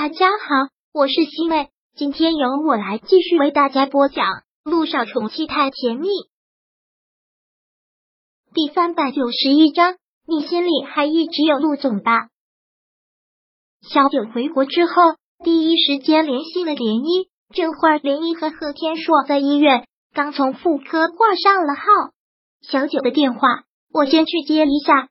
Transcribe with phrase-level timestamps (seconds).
[0.00, 4.26] 大家好，我是西妹，今天由我来继续为大家播讲
[4.62, 6.06] 《陆少宠妻太甜蜜》
[8.54, 9.96] 第三百九十一章。
[10.24, 12.28] 你心里还一直有陆总吧？
[13.82, 14.92] 小九回国之后，
[15.42, 17.26] 第一时间联系了涟漪。
[17.52, 19.84] 这会儿，涟漪和贺天硕在医院，
[20.14, 21.82] 刚从妇科挂上了号。
[22.62, 25.08] 小九的电话，我先去接一下。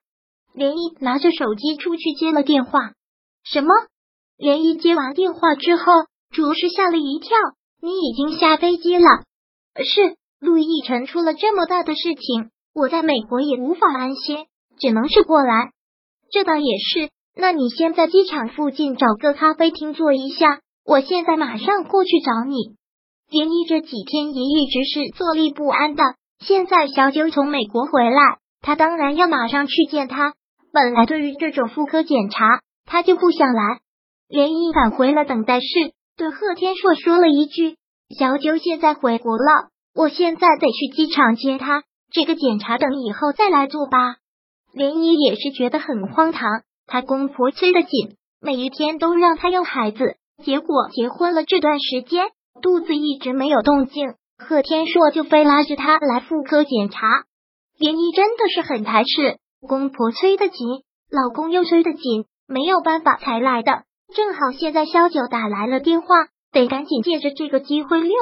[0.55, 2.93] 涟漪拿着手机出去接了电话。
[3.43, 3.67] 什么？
[4.37, 5.83] 涟漪接完电话之后，
[6.31, 7.35] 着实吓了一跳。
[7.81, 9.05] 你已经下飞机了？
[9.83, 14.45] 是，陆亦辰出了这么大的事情，我在美国也无法安心，
[14.79, 15.71] 只能是过来。
[16.31, 17.09] 这倒也是。
[17.35, 22.55] 那你先在机场附近找个咖啡厅坐一下，我现在马上过去找你。
[23.29, 26.03] 涟漪这几天也一直是坐立不安的，
[26.39, 30.33] 现在小九从美国回来，他当然要马上去见他。
[30.73, 33.79] 本来对于这种妇科检查，他就不想来。
[34.29, 35.65] 涟漪返回了等待室，
[36.17, 37.77] 对贺天硕说了一句
[38.19, 41.83] ：“小九现在回国了，我现在得去机场接他。
[42.11, 44.17] 这个检查等以后再来做吧。”
[44.75, 46.61] 涟漪也是觉得很荒唐。
[46.85, 52.27] 她公婆催得紧，每一天都让她要孩子，结果结婚了这段时间，
[52.61, 54.15] 肚子一直没有动静。
[54.37, 57.07] 贺天硕就非拉着她来妇科检查，
[57.79, 59.37] 涟漪真的是很排斥。
[59.67, 60.67] 公婆催得紧，
[61.09, 63.83] 老公又催得紧，没有办法才来的。
[64.13, 66.07] 正好现在萧九打来了电话，
[66.51, 68.15] 得赶紧借着这个机会溜。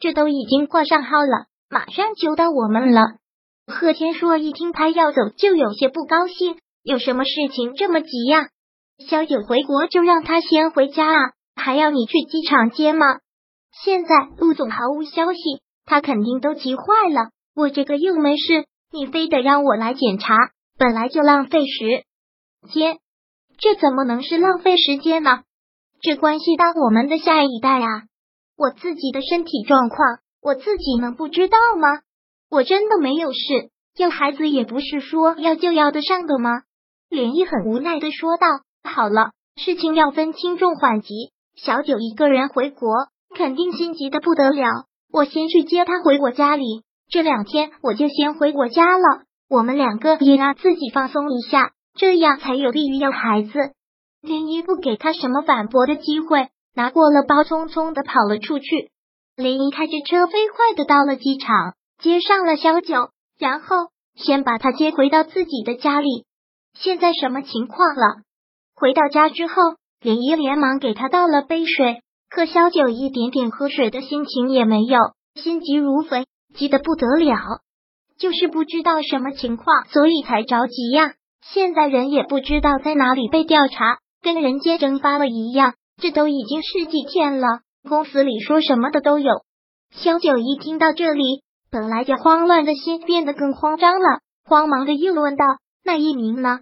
[0.00, 3.02] 这都已经挂上号了，马上就到我们了。
[3.66, 6.56] 贺天硕一听他要走，就有些不高兴。
[6.82, 8.48] 有什么事情这么急呀？
[9.08, 13.06] 萧九回国就让他先回家啊，还要你去机场接吗？
[13.84, 15.38] 现在陆总毫无消息，
[15.84, 17.30] 他肯定都急坏了。
[17.54, 20.34] 我这个又没事，你非得让我来检查，
[20.78, 22.04] 本来就浪费时
[22.72, 22.98] 间，
[23.58, 25.42] 这怎么能是浪费时间呢？
[26.00, 28.04] 这关系到我们的下一代啊！
[28.56, 29.98] 我自己的身体状况，
[30.40, 32.02] 我自己能不知道吗？
[32.50, 33.38] 我真的没有事，
[33.96, 36.62] 要孩子也不是说要就要得上的吗？
[37.10, 38.46] 连毅很无奈的说道
[38.88, 41.32] ：“好了，事情要分轻重缓急。
[41.56, 42.88] 小九一个人回国，
[43.34, 44.84] 肯定心急的不得了。
[45.12, 49.22] 我先去接他回我家里，这两天我就先回我家了。
[49.48, 53.50] 我们两个也让自己放松一下，这样才有利于要孩子。”
[54.22, 58.90] 林一不给他什么反驳的机会，拿过了包，匆匆的跑了出去。
[59.36, 63.76] 林一开着车飞快的到了机场，接上了小九，然后
[64.16, 66.24] 先把他接回到自己的家里。
[66.74, 68.22] 现在什么情况了？
[68.74, 69.54] 回到家之后，
[70.00, 74.98] 林一连忙给他倒了杯水，可萧九一点点喝水的心情也没有，
[75.34, 77.60] 心急如焚，急得不得了，
[78.18, 81.14] 就是不知道什么情况，所以才着急呀。
[81.42, 85.74] 现在人也不知道在哪里被调查，跟人间蒸发了一样。
[86.00, 87.46] 这都已经十几天了，
[87.88, 89.32] 公司里说什么的都有。
[89.90, 95.44] 萧九一听到这里，本来就慌乱的心变得更慌张了，慌忙的又问道
[95.84, 96.60] ：“那一鸣呢？”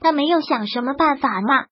[0.00, 1.66] 他没有想什么办法吗？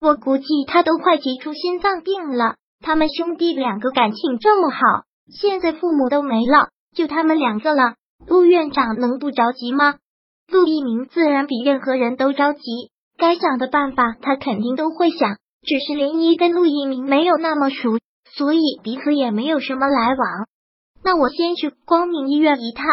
[0.00, 2.54] 我估计他都快急出心脏病了。
[2.80, 4.78] 他们兄弟两个感情这么好，
[5.32, 7.94] 现在父母都没了，就他们两个了。
[8.26, 9.96] 陆院长能不着急吗？
[10.52, 12.60] 陆一鸣自然比任何人都着急，
[13.16, 15.38] 该想的办法他肯定都会想。
[15.62, 17.98] 只是涟漪跟陆一鸣没有那么熟，
[18.36, 20.46] 所以彼此也没有什么来往。
[21.02, 22.84] 那我先去光明医院一趟。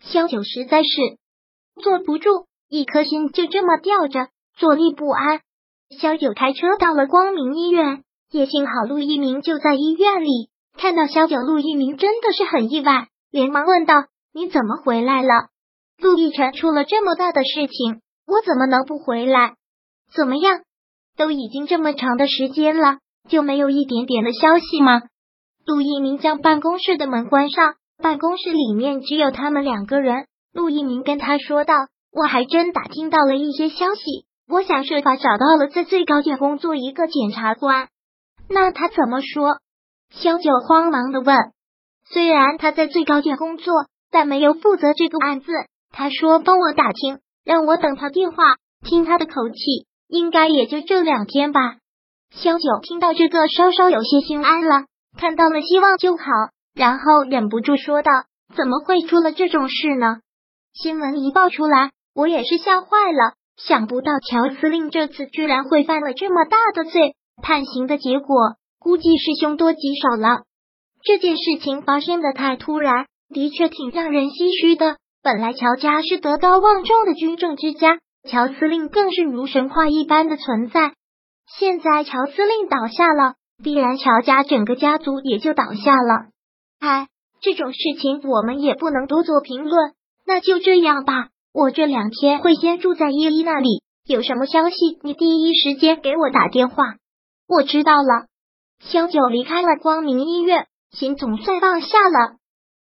[0.00, 0.88] 萧九实在是
[1.82, 2.46] 坐不住。
[2.68, 5.40] 一颗心就这么吊着，坐立不安。
[6.00, 8.02] 萧九开车到了光明医院，
[8.32, 10.48] 也幸好陆一鸣就在医院里。
[10.76, 13.94] 看到萧九，陆一鸣真的是很意外，连忙问道
[14.34, 15.50] ：“你怎么回来了？
[15.98, 19.54] 陆亦辰出了这么大的事情，我怎么能不回来？
[20.14, 20.60] 怎么样？
[21.16, 22.98] 都已经这么长的时间了，
[23.28, 25.02] 就没有一点点的消息吗？”
[25.66, 30.26] 陆一鸣将办公室的门关上，办公室里面只有他们两个人。
[30.52, 31.74] 陆一鸣跟他说道。
[32.18, 37.88] 我还真打听到了一些消息，我想设法找到了在最高检工作一个检察官。
[38.48, 39.58] 那他怎么说？
[40.08, 41.36] 萧九慌忙的问。
[42.10, 43.74] 虽然他在最高检工作，
[44.10, 45.52] 但没有负责这个案子。
[45.98, 48.36] 他说帮我打听，让我等他电话。
[48.84, 51.76] 听他的口气，应该也就这两天吧。
[52.30, 54.84] 萧九听到这个，稍稍有些心安了，
[55.18, 56.24] 看到了希望就好。
[56.74, 58.12] 然后忍不住说道
[58.54, 60.18] ：“怎么会出了这种事呢？
[60.74, 70.42] 新闻一爆出来。”我也是吓坏了，想不到乔司令这次居然会犯了这么大的罪，判刑的结果估计是凶多吉少了。
[71.02, 74.98] 这件事情发生的太突然，的确挺让人唏嘘的。
[75.26, 77.98] 本来乔家是德高望重的军政之家，
[78.30, 80.92] 乔司令更是如神话一般的存在。
[81.58, 86.28] 现在乔司令倒下了，必然乔家整个家族也就倒下了。
[86.78, 87.08] 哎，
[87.40, 89.94] 这种事情我们也不能多做评论。
[90.24, 96.84] 那就这样吧，我这两天会先住在叶一那里，有什么消息你第一时间给我打电话。
[97.48, 98.26] 我知道了。
[98.78, 102.36] 萧九离开了光明医院，心总算放下了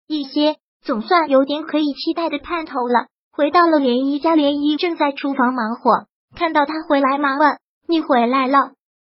[0.05, 0.57] 一些，
[0.87, 3.07] 总算有点可以期待的盼头了。
[3.33, 7.57] 回到了涟漪家，涟漪正在厨房忙活，看到他回来，忙问
[7.89, 8.71] ：“你回来了？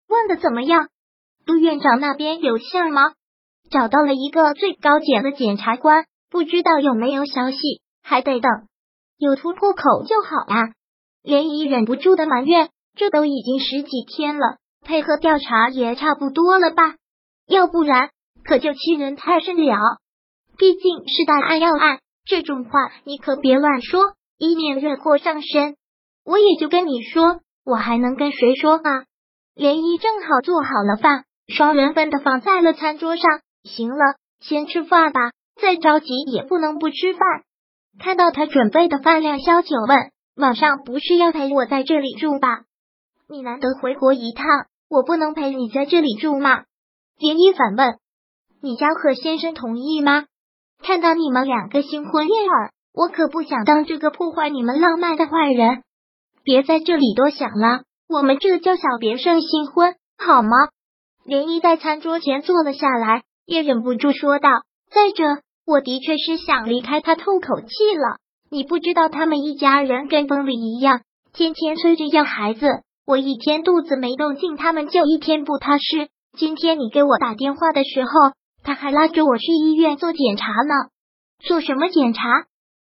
[0.10, 0.90] 问的怎么样？
[1.46, 3.14] 杜院长那边有信吗？
[3.72, 7.58] 找到了一个最高检的检察官，不知道有没有消息，
[8.04, 8.52] 还得等。
[9.18, 10.74] 有突破口就好啊。”
[11.24, 12.68] 涟漪忍不住的埋怨
[13.00, 16.96] ：“这都已经十几天了。”配合调查也差不多了吧？
[17.48, 18.10] 要不然
[18.44, 20.01] 可就欺人太甚了。
[20.62, 22.70] 毕竟是大案要案，这种话
[23.04, 25.76] 你可别乱说，以免惹祸上身。
[26.24, 29.06] 我也就跟你说，我还能跟谁说啊？
[29.56, 33.24] 涟漪正好做好了饭，双人份的放在了餐桌上。
[33.64, 37.22] 行了，先吃饭吧，再着急也不能不吃饭。
[37.98, 42.66] 看到他准备的饭量，萧九问：“晚上不是要陪我在这里住吧？
[43.28, 44.46] 你难得回国一趟。”
[44.88, 46.66] 我不能陪你在这里住吗？
[47.18, 47.98] 连依反问
[48.62, 50.26] ：“你家贺先生同意吗？”
[50.84, 55.84] 看到你们两个新婚燕尔，我可不想当这个破坏你们浪漫的坏人。
[56.44, 60.50] 别在这里多想了，我们这叫小别胜新婚，好吗？
[61.24, 64.50] 连依在餐桌前坐了下来，也忍不住说道
[64.92, 65.24] ：“再者，
[65.66, 68.18] 我的确是想离开他透口气了。
[68.50, 71.02] 你不知道，他们一家人跟疯了一样，
[71.32, 72.68] 天天催着要孩子。”
[73.04, 76.08] 我一天肚子没动静，他们就一天不踏实。
[76.38, 78.12] 今天你给我打电话的时候，
[78.64, 80.90] 他还拉着我去医院做检查呢。
[81.40, 82.22] 做什么检查？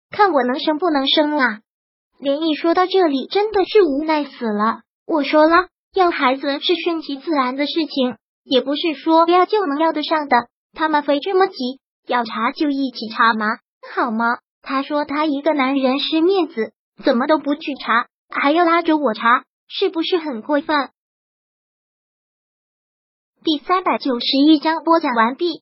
[0.09, 1.59] 看我能生不能生啊！
[2.19, 4.81] 连毅说到这里，真的是无奈死了。
[5.06, 10.47] 我说了，要孩子是顺其自然的事情，也不是说不要就能要得上的。
[10.74, 13.45] 他们非这么急，要查就一起查嘛？
[13.94, 14.39] 好吗？
[14.62, 16.73] 他说他一个男人失面子，
[17.03, 19.44] 怎么都不去查，还要拉着我查。
[19.69, 20.89] 是不是很过分？
[23.44, 25.62] 第三百九十一章播讲完毕。